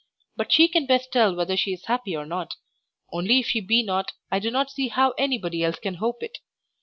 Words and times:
But 0.35 0.51
she 0.51 0.67
can 0.67 0.87
best 0.87 1.11
tell 1.11 1.35
whether 1.35 1.55
she 1.55 1.73
is 1.73 1.85
happy 1.85 2.15
or 2.17 2.25
not; 2.25 2.55
only 3.13 3.37
if 3.37 3.45
she 3.45 3.61
be 3.61 3.83
not, 3.83 4.13
I 4.31 4.39
do 4.39 4.49
not 4.49 4.71
see 4.71 4.87
how 4.87 5.11
anybody 5.11 5.63
else 5.63 5.75
can 5.77 5.93
hope 6.01 6.23
it. 6.23 6.39